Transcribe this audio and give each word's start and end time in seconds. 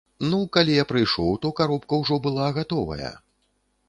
Ну, 0.29 0.37
калі 0.55 0.77
я 0.77 0.85
прыйшоў, 0.91 1.27
то 1.43 1.51
каробка 1.59 1.99
ўжо 2.05 2.17
была 2.25 2.47
гатовая. 2.57 3.11